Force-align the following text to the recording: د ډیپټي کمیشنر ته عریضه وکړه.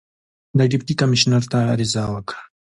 د 0.57 0.59
ډیپټي 0.71 0.93
کمیشنر 1.01 1.43
ته 1.51 1.57
عریضه 1.73 2.03
وکړه. 2.13 2.41